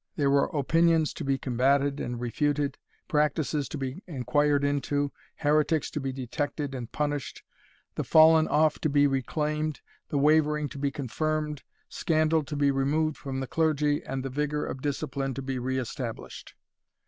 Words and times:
There 0.15 0.31
were 0.31 0.45
opinions 0.45 1.13
to 1.13 1.23
be 1.23 1.37
combated 1.37 1.99
and 1.99 2.19
refuted 2.19 2.79
practices 3.07 3.69
to 3.69 3.77
be 3.77 4.01
inquired 4.07 4.63
into 4.63 5.11
heretics 5.35 5.91
to 5.91 5.99
be 5.99 6.11
detected 6.11 6.73
and 6.73 6.91
punished 6.91 7.43
the 7.93 8.03
fallen 8.03 8.47
off 8.47 8.79
to 8.79 8.89
be 8.89 9.05
reclaimed 9.05 9.81
the 10.09 10.17
wavering 10.17 10.69
to 10.69 10.79
be 10.79 10.89
confirmed 10.89 11.61
scandal 11.87 12.43
to 12.45 12.55
be 12.55 12.71
removed 12.71 13.15
from 13.15 13.41
the 13.41 13.47
clergy, 13.47 14.03
and 14.03 14.25
the 14.25 14.31
vigour 14.31 14.65
of 14.65 14.81
discipline 14.81 15.35
to 15.35 15.43
be 15.43 15.59
re 15.59 15.77
established. 15.77 16.55